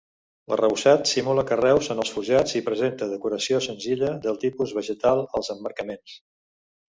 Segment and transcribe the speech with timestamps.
[0.51, 6.19] L'arrebossat simula carreus en els forjats i presenta decoració senzilla de tipus vegetal als emmarcaments.